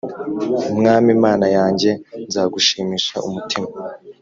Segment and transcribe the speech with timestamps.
[0.77, 1.89] Mwami mana yanjye
[2.27, 3.67] nzagushimisha umutima